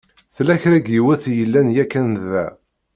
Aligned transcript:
Tella 0.35 0.55
kra 0.61 0.77
n 0.83 0.85
yiwet 0.93 1.23
i 1.31 1.33
yellan 1.39 1.67
yakan 1.75 2.09
da. 2.31 2.45